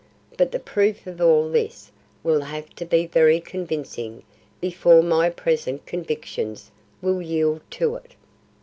But 0.35 0.51
the 0.51 0.59
proof 0.59 1.05
of 1.05 1.21
all 1.21 1.47
this 1.47 1.91
will 2.23 2.41
have 2.41 2.69
to 2.77 2.85
be 2.85 3.05
very 3.05 3.39
convincing 3.39 4.23
before 4.59 5.03
my 5.03 5.29
present 5.29 5.85
convictions 5.85 6.71
will 7.03 7.21
yield 7.21 7.61
to 7.69 7.97
it. 7.97 8.15